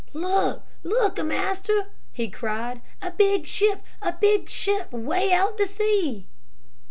[0.13, 5.55] "Look, look, O Master!" he cried, "a big ship; a big ship way out on
[5.59, 6.25] the sea!"